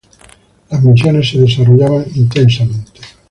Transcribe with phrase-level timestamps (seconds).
[0.71, 2.91] Las misiones se desarrollaban intensamente.